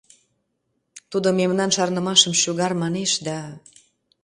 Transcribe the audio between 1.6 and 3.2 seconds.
шарнымашым шӱгар манеш